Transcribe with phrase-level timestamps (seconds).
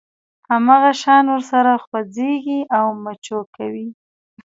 [0.49, 3.87] هماغه شان ورسره خوځېږي او مچو کوي.